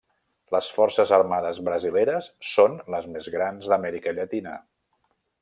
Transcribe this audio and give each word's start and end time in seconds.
Les 0.53 0.69
forces 0.77 1.11
armades 1.17 1.59
brasileres 1.67 2.31
són 2.53 2.79
les 2.95 3.07
més 3.19 3.31
grans 3.37 3.69
d'Amèrica 3.75 4.17
Latina. 4.23 4.57